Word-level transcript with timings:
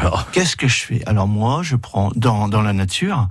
alors 0.00 0.30
Qu'est-ce 0.32 0.56
que 0.56 0.68
je 0.68 0.82
fais? 0.82 1.02
Alors 1.06 1.28
moi, 1.28 1.62
je 1.62 1.76
prends 1.76 2.10
dans, 2.16 2.48
dans 2.48 2.62
la 2.62 2.72
nature, 2.72 3.28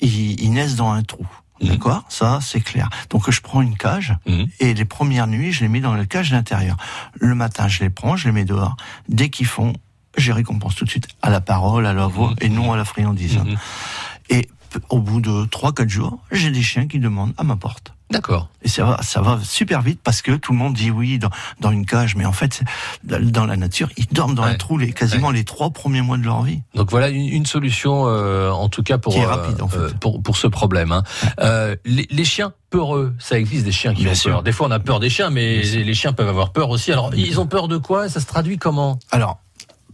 ils, 0.00 0.40
ils 0.40 0.50
naissent 0.52 0.76
dans 0.76 0.90
un 0.92 1.02
trou. 1.02 1.26
Mhm. 1.60 1.68
D'accord? 1.68 2.04
Ça, 2.08 2.40
c'est 2.42 2.60
clair. 2.60 2.88
Donc 3.10 3.30
je 3.30 3.40
prends 3.40 3.62
une 3.62 3.76
cage 3.76 4.14
Mhm. 4.26 4.46
et 4.60 4.74
les 4.74 4.84
premières 4.84 5.26
nuits, 5.28 5.52
je 5.52 5.60
les 5.60 5.68
mets 5.68 5.80
dans 5.80 5.94
la 5.94 6.06
cage 6.06 6.30
d'intérieur. 6.30 6.76
Le 7.20 7.34
matin, 7.34 7.68
je 7.68 7.80
les 7.80 7.90
prends, 7.90 8.16
je 8.16 8.26
les 8.26 8.32
mets 8.32 8.44
dehors. 8.44 8.76
Dès 9.08 9.28
qu'ils 9.30 9.46
font, 9.46 9.72
je 10.18 10.32
récompense 10.32 10.74
tout 10.74 10.84
de 10.84 10.90
suite 10.90 11.08
à 11.22 11.30
la 11.30 11.40
parole, 11.40 11.86
à 11.86 11.92
la 11.92 12.06
voix 12.06 12.30
Mhm. 12.30 12.36
et 12.40 12.48
non 12.48 12.72
à 12.72 12.76
la 12.76 12.84
friandise. 12.84 13.38
Et 14.30 14.48
au 14.88 14.98
bout 14.98 15.20
de 15.20 15.44
3-4 15.46 15.88
jours, 15.88 16.18
j'ai 16.32 16.50
des 16.50 16.62
chiens 16.62 16.86
qui 16.86 16.98
demandent 16.98 17.34
à 17.36 17.44
ma 17.44 17.56
porte. 17.56 17.91
D'accord. 18.12 18.48
Et 18.62 18.68
ça 18.68 18.84
va, 18.84 18.98
ça 19.02 19.20
va 19.22 19.40
super 19.42 19.82
vite 19.82 20.00
parce 20.04 20.22
que 20.22 20.32
tout 20.32 20.52
le 20.52 20.58
monde 20.58 20.74
dit 20.74 20.90
oui 20.90 21.18
dans, 21.18 21.30
dans 21.60 21.70
une 21.70 21.86
cage, 21.86 22.14
mais 22.14 22.24
en 22.24 22.32
fait, 22.32 22.62
dans 23.04 23.46
la 23.46 23.56
nature, 23.56 23.88
ils 23.96 24.06
dorment 24.06 24.34
dans 24.34 24.44
Ouais. 24.44 24.50
un 24.50 24.54
trou 24.54 24.76
les, 24.78 24.92
quasiment 24.92 25.30
les 25.30 25.44
trois 25.44 25.70
premiers 25.70 26.02
mois 26.02 26.18
de 26.18 26.22
leur 26.24 26.42
vie. 26.42 26.60
Donc 26.74 26.90
voilà 26.90 27.08
une, 27.08 27.26
une 27.28 27.46
solution, 27.46 28.04
euh, 28.06 28.50
en 28.50 28.68
tout 28.68 28.82
cas 28.82 28.98
pour 28.98 29.16
euh, 29.16 29.26
rapide, 29.26 29.62
en 29.62 29.68
fait. 29.68 29.78
euh, 29.78 29.90
pour 30.00 30.22
pour 30.22 30.36
ce 30.36 30.46
problème. 30.46 30.92
Hein. 30.92 31.02
Euh, 31.40 31.74
les, 31.84 32.06
les 32.10 32.24
chiens 32.24 32.52
peureux, 32.70 33.14
ça 33.18 33.38
existe 33.38 33.64
des 33.64 33.72
chiens 33.72 33.94
qui 33.94 34.02
Bien 34.02 34.12
ont 34.12 34.16
sûr. 34.16 34.30
peur. 34.32 34.42
Des 34.42 34.52
fois 34.52 34.66
on 34.68 34.70
a 34.70 34.78
peur 34.80 35.00
des 35.00 35.10
chiens, 35.10 35.30
mais 35.30 35.62
les 35.62 35.94
chiens 35.94 36.12
peuvent 36.12 36.28
avoir 36.28 36.52
peur 36.52 36.70
aussi. 36.70 36.92
Alors 36.92 37.14
ils 37.14 37.40
ont 37.40 37.46
peur 37.46 37.66
de 37.68 37.78
quoi? 37.78 38.08
Ça 38.08 38.20
se 38.20 38.26
traduit 38.26 38.58
comment? 38.58 38.98
Alors, 39.10 39.38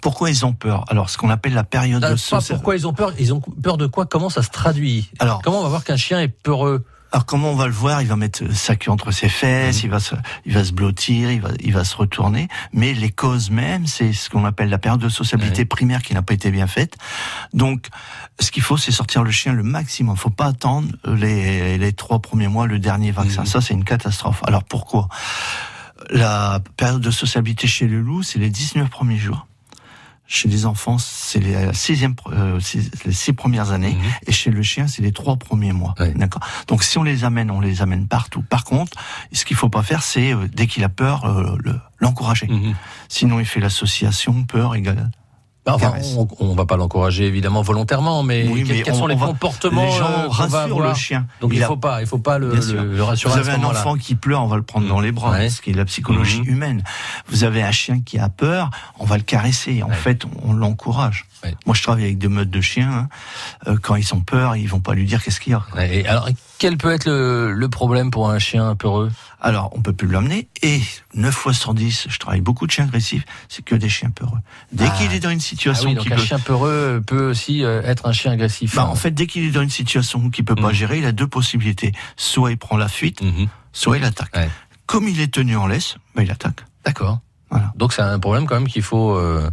pourquoi 0.00 0.30
ils 0.30 0.46
ont 0.46 0.52
peur? 0.52 0.84
Alors, 0.88 1.10
ce 1.10 1.18
qu'on 1.18 1.28
appelle 1.30 1.54
la 1.54 1.64
période 1.64 2.04
Ah, 2.04 2.12
de 2.14 2.48
pourquoi 2.52 2.76
ils 2.76 2.86
ont 2.86 2.92
peur. 2.92 3.12
Ils 3.18 3.34
ont 3.34 3.40
peur 3.40 3.76
de 3.78 3.86
quoi? 3.86 4.06
Comment 4.06 4.30
ça 4.30 4.42
se 4.42 4.50
traduit? 4.50 5.10
Alors, 5.18 5.42
Comment 5.42 5.58
on 5.60 5.62
va 5.64 5.68
voir 5.68 5.82
qu'un 5.84 5.96
chien 5.96 6.20
est 6.20 6.28
peureux? 6.28 6.84
Alors 7.12 7.24
comment 7.26 7.50
on 7.50 7.54
va 7.56 7.66
le 7.66 7.72
voir? 7.72 8.02
Il 8.02 8.08
va 8.08 8.16
mettre 8.16 8.52
sa 8.54 8.76
queue 8.76 8.90
entre 8.90 9.10
ses 9.12 9.28
fesses, 9.28 9.78
Mhm. 9.78 9.84
il 9.84 9.90
va 9.90 10.00
se, 10.00 10.14
il 10.44 10.52
va 10.54 10.64
se 10.64 10.72
blottir, 10.72 11.30
il 11.32 11.40
va, 11.40 11.48
il 11.60 11.72
va 11.72 11.84
se 11.84 11.96
retourner. 11.96 12.48
Mais 12.72 12.92
les 12.92 13.10
causes 13.10 13.50
mêmes, 13.50 13.86
c'est 13.86 14.12
ce 14.12 14.28
qu'on 14.28 14.44
appelle 14.44 14.68
la 14.68 14.78
période 14.78 15.00
de 15.00 15.08
sociabilité 15.08 15.64
primaire 15.64 16.02
qui 16.02 16.12
n'a 16.14 16.22
pas 16.22 16.34
été 16.34 16.50
bien 16.50 16.66
faite. 16.66 16.96
Donc, 17.54 17.86
ce 18.40 18.50
qu'il 18.50 18.62
faut, 18.62 18.76
c'est 18.76 18.92
sortir 18.92 19.22
le 19.24 19.30
chien 19.30 19.52
le 19.52 19.62
maximum. 19.62 20.14
Il 20.16 20.20
faut 20.20 20.30
pas 20.30 20.46
attendre 20.46 20.88
les, 21.06 21.78
les 21.78 21.92
trois 21.92 22.18
premiers 22.20 22.48
mois, 22.48 22.66
le 22.66 22.78
dernier 22.78 23.10
vaccin. 23.10 23.40
Mhm. 23.42 23.46
Ça, 23.46 23.60
c'est 23.60 23.74
une 23.74 23.84
catastrophe. 23.84 24.42
Alors 24.46 24.64
pourquoi? 24.64 25.08
La 26.10 26.60
période 26.76 27.00
de 27.00 27.10
sociabilité 27.10 27.66
chez 27.66 27.86
le 27.86 28.00
loup, 28.00 28.22
c'est 28.22 28.38
les 28.38 28.50
19 28.50 28.88
premiers 28.88 29.18
jours. 29.18 29.46
Chez 30.30 30.46
les 30.48 30.66
enfants, 30.66 30.98
c'est 30.98 31.40
les, 31.40 31.72
sixième, 31.72 32.14
euh, 32.32 32.60
six- 32.60 32.90
les 33.06 33.12
six 33.12 33.32
premières 33.32 33.72
années. 33.72 33.94
Mhm. 33.94 34.10
Et 34.26 34.32
chez 34.32 34.50
le 34.50 34.62
chien, 34.62 34.86
c'est 34.86 35.00
les 35.00 35.10
trois 35.12 35.36
premiers 35.36 35.72
mois. 35.72 35.94
Ouais. 35.98 36.12
D'accord. 36.12 36.42
Donc 36.66 36.82
si 36.84 36.98
on 36.98 37.02
les 37.02 37.24
amène, 37.24 37.50
on 37.50 37.60
les 37.60 37.80
amène 37.80 38.06
partout. 38.06 38.42
Par 38.42 38.64
contre, 38.64 38.92
ce 39.32 39.46
qu'il 39.46 39.56
faut 39.56 39.70
pas 39.70 39.82
faire, 39.82 40.02
c'est 40.02 40.34
euh, 40.34 40.46
dès 40.52 40.66
qu'il 40.66 40.84
a 40.84 40.90
peur, 40.90 41.24
euh, 41.24 41.56
le- 41.64 41.80
l'encourager. 41.98 42.46
Mhm. 42.46 42.74
Sinon, 43.08 43.40
il 43.40 43.46
fait 43.46 43.60
l'association 43.60 44.44
peur 44.44 44.74
égale. 44.74 45.10
Bah, 45.68 45.74
Enfin, 45.74 45.92
on, 46.16 46.26
on 46.40 46.54
va 46.54 46.64
pas 46.66 46.76
l'encourager 46.76 47.26
évidemment 47.26 47.62
volontairement, 47.62 48.22
mais, 48.22 48.46
Oui, 48.48 48.64
quels, 48.64 48.76
mais 48.76 48.82
quels 48.82 48.94
on- 48.94 48.98
sont 48.98 49.06
les 49.06 49.14
va- 49.14 49.26
comportements 49.26 49.84
les 49.84 49.92
gens 49.92 50.24
euh, 50.24 50.28
rassurent 50.28 50.80
le 50.80 50.94
chien. 50.94 51.26
Donc 51.40 51.52
il, 51.54 51.62
a- 51.62 51.66
faut 51.66 51.76
pas, 51.76 52.00
il 52.00 52.06
faut 52.06 52.18
pas 52.18 52.38
le, 52.38 52.48
rassurer 52.52 52.86
Vous 52.86 53.02
à 53.12 53.16
ce 53.16 53.28
avez 53.50 53.50
un 53.52 53.64
enfant 53.64 53.96
qui 53.96 54.14
pleure, 54.14 54.42
on 54.42 54.46
va 54.48 54.56
le 54.56 54.62
prendre 54.62 54.88
dans 54.88 55.00
les 55.00 55.12
bras, 55.12 55.32
Ouais. 55.32 55.50
ce 55.50 55.60
qui 55.60 55.70
est 55.70 55.74
la 55.74 55.84
psychologie 55.84 56.40
Mhm. 56.40 56.48
humaine. 56.48 56.84
Vous 57.28 57.44
avez 57.44 57.62
un 57.62 57.72
chien 57.72 58.00
qui 58.00 58.18
a 58.18 58.28
peur, 58.28 58.70
on 58.98 59.04
va 59.04 59.16
le 59.18 59.22
caresser. 59.22 59.82
En 59.82 59.88
Ouais. 59.90 59.94
fait, 59.94 60.24
on, 60.24 60.50
on 60.50 60.52
l'encourage. 60.54 61.26
Ouais. 61.44 61.54
Moi, 61.66 61.74
je 61.76 61.82
travaille 61.82 62.04
avec 62.04 62.18
des 62.18 62.26
meutes 62.28 62.50
de 62.50 62.60
chiens. 62.60 62.90
hein. 62.90 63.08
Euh, 63.68 63.76
quand 63.80 63.94
ils 63.94 64.12
ont 64.14 64.20
peur, 64.20 64.56
ils 64.56 64.66
vont 64.68 64.80
pas 64.80 64.94
lui 64.94 65.04
dire 65.04 65.22
qu'est-ce 65.22 65.38
qu'il 65.40 65.52
y 65.52 65.54
a. 65.54 65.62
Ouais, 65.76 65.98
Et 65.98 66.06
alors, 66.08 66.28
quel 66.58 66.76
peut 66.76 66.90
être 66.92 67.04
le, 67.06 67.52
le 67.52 67.68
problème 67.68 68.10
pour 68.10 68.28
un 68.28 68.40
chien 68.40 68.74
peureux? 68.74 69.12
Alors, 69.40 69.70
on 69.76 69.80
peut 69.80 69.92
plus 69.92 70.08
l'emmener. 70.08 70.48
Et 70.62 70.80
9 71.14 71.32
fois 71.32 71.52
sur 71.52 71.74
10, 71.74 72.06
je 72.10 72.18
travaille 72.18 72.40
beaucoup 72.40 72.66
de 72.66 72.72
chiens 72.72 72.86
agressifs, 72.86 73.22
c'est 73.48 73.64
que 73.64 73.76
des 73.76 73.88
chiens 73.88 74.10
peureux. 74.10 74.38
Dès 74.72 74.86
Ah. 74.88 74.90
qu'il 74.98 75.12
est 75.12 75.20
dans 75.20 75.30
une 75.30 75.38
Ah 75.38 75.42
situation 75.58 75.88
oui, 75.90 75.94
donc 75.96 76.06
qui 76.06 76.12
un 76.12 76.16
chien 76.16 76.38
peureux 76.38 77.02
peut 77.06 77.28
aussi 77.30 77.64
euh, 77.64 77.82
être 77.84 78.06
un 78.06 78.12
chien 78.12 78.32
agressif. 78.32 78.74
Bah, 78.76 78.86
en 78.86 78.94
fait, 78.94 79.10
dès 79.10 79.26
qu'il 79.26 79.44
est 79.44 79.50
dans 79.50 79.62
une 79.62 79.70
situation 79.70 80.30
qu'il 80.30 80.44
peut 80.44 80.54
pas 80.54 80.68
Mhm. 80.68 80.74
gérer, 80.74 80.98
il 80.98 81.04
a 81.06 81.12
deux 81.12 81.26
possibilités. 81.28 81.92
Soit 82.16 82.52
il 82.52 82.56
prend 82.58 82.76
la 82.76 82.88
fuite, 82.88 83.22
Mhm. 83.22 83.48
soit 83.72 83.98
il 83.98 84.04
attaque. 84.04 84.34
Ouais. 84.36 84.48
Comme 84.86 85.06
il 85.08 85.20
est 85.20 85.32
tenu 85.32 85.56
en 85.56 85.66
laisse, 85.66 85.96
bah, 86.14 86.22
il 86.22 86.30
attaque. 86.30 86.64
D'accord. 86.84 87.20
Donc 87.78 87.92
c'est 87.92 88.02
un 88.02 88.18
problème 88.18 88.46
quand 88.46 88.56
même 88.56 88.68
qu'il 88.68 88.82
faut, 88.82 89.14
euh, 89.16 89.48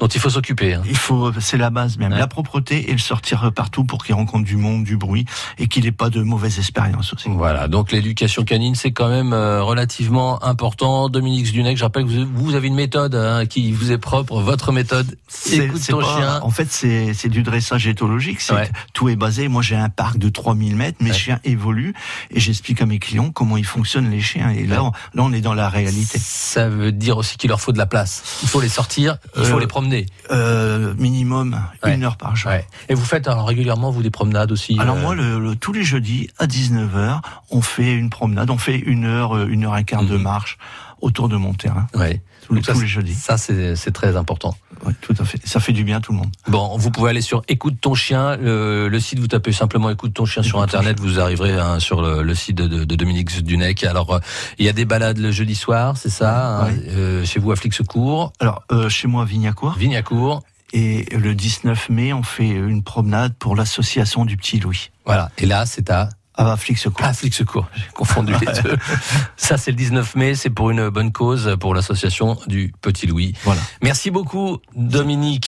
dont 0.00 0.06
il 0.08 0.20
faut 0.20 0.30
s'occuper. 0.30 0.74
hein. 0.74 0.82
Il 0.86 0.96
faut, 0.96 1.32
c'est 1.40 1.58
la 1.58 1.70
base 1.70 1.98
même, 1.98 2.12
Ouais. 2.12 2.18
la 2.18 2.26
propreté 2.26 2.88
et 2.90 2.92
le 2.92 2.98
sortir 2.98 3.52
partout 3.54 3.84
pour 3.84 4.04
qu'il 4.04 4.14
rencontre 4.14 4.44
du 4.44 4.56
monde, 4.56 4.84
du 4.84 4.96
bruit 4.96 5.26
et 5.58 5.68
qu'il 5.68 5.86
ait 5.86 5.92
pas 5.92 6.08
de 6.10 6.22
mauvaises 6.22 6.58
expériences 6.58 7.12
aussi. 7.12 7.28
Voilà, 7.28 7.68
donc 7.68 7.92
l'éducation 7.92 8.44
canine, 8.44 8.74
c'est 8.74 8.92
quand 8.92 9.08
même 9.08 9.32
euh, 9.32 9.62
relativement 9.62 10.42
important. 10.42 11.08
Dominique 11.08 11.52
Dunec, 11.52 11.76
je 11.76 11.84
rappelle 11.84 12.04
que 12.04 12.10
vous, 12.10 12.26
vous 12.34 12.54
avez 12.54 12.68
une 12.68 12.74
méthode 12.74 13.14
hein, 13.14 13.44
qui 13.46 13.70
vous 13.72 13.92
est 13.92 13.98
propre, 13.98 14.40
votre 14.40 14.72
méthode. 14.72 15.16
C'est- 15.28 15.56
Écoute 15.66 15.86
ton 15.86 16.00
pas- 16.00 16.16
chien. 16.16 16.40
En 16.42 16.50
fait, 16.50 16.70
c'est 16.72 17.12
c'est 17.14 17.28
du 17.28 17.42
dressage 17.42 17.86
éthologique. 17.86 18.40
Ouais. 18.50 18.70
tout 18.94 19.08
est 19.10 19.16
basé. 19.16 19.48
Moi, 19.48 19.60
j'ai 19.62 19.76
un 19.76 19.88
parc 19.90 20.16
de 20.18 20.28
3000 20.30 20.74
mètres. 20.76 20.98
Mes 21.00 21.10
Ouais. 21.10 21.16
chiens 21.16 21.40
évoluent 21.44 21.94
et 22.30 22.40
j'explique 22.40 22.80
à 22.80 22.86
mes 22.86 22.98
clients 22.98 23.30
comment 23.30 23.56
ils 23.56 23.64
fonctionnent 23.66 24.10
les 24.10 24.20
chiens. 24.20 24.50
Et 24.50 24.64
là, 24.66 24.82
on, 24.84 24.90
là, 25.14 25.22
on 25.22 25.32
est 25.32 25.40
dans 25.40 25.54
la 25.54 25.68
réalité. 25.68 26.18
Ça 26.18 26.68
veut 26.68 26.92
dire 26.92 27.16
aussi 27.18 27.36
qu'il 27.36 27.48
leur 27.50 27.57
faut 27.58 27.72
de 27.72 27.78
la 27.78 27.86
place. 27.86 28.22
Il 28.42 28.48
faut 28.48 28.60
les 28.60 28.68
sortir, 28.68 29.18
il 29.36 29.44
faut 29.44 29.56
Euh, 29.56 29.60
les 29.60 29.66
promener. 29.66 30.06
Euh, 30.30 30.94
minimum 30.98 31.60
Ouais. 31.84 31.94
une 31.94 32.04
heure 32.04 32.16
par 32.16 32.34
jour. 32.36 32.50
Ouais. 32.50 32.66
Et 32.88 32.94
vous 32.94 33.04
faites 33.04 33.28
alors, 33.28 33.46
régulièrement 33.46 33.90
vous 33.90 34.02
des 34.02 34.10
promenades 34.10 34.50
aussi. 34.52 34.76
Alors 34.78 34.96
euh, 34.96 35.00
moi, 35.00 35.14
le, 35.14 35.38
le- 35.38 35.56
tous 35.56 35.72
les 35.72 35.84
jeudis 35.84 36.30
à 36.38 36.46
19h, 36.46 37.20
on 37.50 37.60
fait 37.62 37.92
une 37.94 38.10
promenade. 38.10 38.50
On 38.50 38.58
fait 38.58 38.76
une 38.78 39.04
heure, 39.04 39.36
une 39.46 39.64
heure 39.64 39.76
et 39.76 39.84
quart 39.84 40.02
de 40.04 40.16
Mhm. 40.16 40.22
marche 40.22 40.58
autour 41.00 41.28
de 41.28 41.36
mon 41.36 41.54
terrain. 41.54 41.86
ouais. 41.94 42.20
Tous, 42.46 42.54
les- 42.54 42.62
ça, 42.62 42.72
tous 42.72 42.80
les 42.80 42.86
jeudis. 42.86 43.14
Ça 43.14 43.36
c'est 43.36 43.92
très 43.92 44.16
important. 44.16 44.56
Ouais, 44.86 44.92
tout 45.00 45.14
à 45.18 45.24
fait. 45.24 45.40
Ça 45.46 45.60
fait 45.60 45.72
du 45.72 45.84
bien 45.84 45.96
à 45.98 46.00
tout 46.00 46.12
le 46.12 46.18
monde. 46.18 46.30
Bon, 46.46 46.76
vous 46.78 46.90
pouvez 46.90 47.10
aller 47.10 47.20
sur 47.20 47.42
Écoute 47.48 47.76
ton 47.80 47.94
chien. 47.94 48.36
Le, 48.36 48.88
le 48.88 49.00
site, 49.00 49.18
vous 49.18 49.26
tapez 49.26 49.52
simplement 49.52 49.90
Écoute 49.90 50.14
ton 50.14 50.24
chien 50.24 50.42
sur 50.42 50.58
Écoute 50.58 50.68
Internet. 50.74 51.00
Vous 51.00 51.18
arriverez 51.20 51.58
hein, 51.58 51.80
sur 51.80 52.00
le, 52.00 52.22
le 52.22 52.34
site 52.34 52.56
de, 52.56 52.84
de 52.84 52.94
Dominique 52.96 53.42
Dunec. 53.42 53.82
Alors, 53.84 54.14
euh, 54.14 54.18
il 54.58 54.64
y 54.66 54.68
a 54.68 54.72
des 54.72 54.84
balades 54.84 55.18
le 55.18 55.30
jeudi 55.32 55.54
soir, 55.54 55.96
c'est 55.96 56.10
ça 56.10 56.60
hein, 56.62 56.66
Ouais. 56.68 56.80
euh, 56.90 57.24
Chez 57.24 57.40
vous 57.40 57.50
à 57.52 57.56
Flixecourt, 57.56 58.32
Alors, 58.40 58.62
euh, 58.72 58.88
chez 58.88 59.08
moi 59.08 59.22
à 59.22 59.24
Vignacourt, 59.26 59.74
Vignacourt. 59.74 60.42
et 60.72 61.06
le 61.16 61.34
19 61.34 61.88
mai, 61.90 62.12
on 62.12 62.22
fait 62.22 62.48
une 62.48 62.82
promenade 62.82 63.34
pour 63.38 63.56
l'association 63.56 64.24
du 64.24 64.36
Petit 64.36 64.60
Louis. 64.60 64.90
Voilà. 65.06 65.30
Et 65.38 65.46
là, 65.46 65.66
c'est 65.66 65.90
à 65.90 66.08
À 66.40 66.56
Flixecourt. 66.56 67.04
Ah, 67.04 67.12
Flic 67.12 67.34
Secours, 67.34 67.66
j'ai 67.74 67.82
confondu 67.94 68.32
les 68.40 68.62
deux. 68.62 68.76
Ça, 69.36 69.56
c'est 69.58 69.72
le 69.72 69.76
19 69.76 70.14
mai, 70.14 70.36
c'est 70.36 70.50
pour 70.50 70.70
une 70.70 70.88
bonne 70.88 71.10
cause, 71.10 71.56
pour 71.58 71.74
l'association 71.74 72.38
du 72.46 72.72
Petit 72.80 73.08
Louis. 73.08 73.34
Voilà. 73.42 73.60
Merci 73.82 74.12
beaucoup, 74.12 74.58
Dominique. 74.76 75.36